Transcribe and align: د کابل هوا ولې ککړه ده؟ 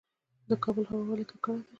د 0.49 0.51
کابل 0.63 0.83
هوا 0.89 1.01
ولې 1.07 1.25
ککړه 1.31 1.55
ده؟ 1.59 1.63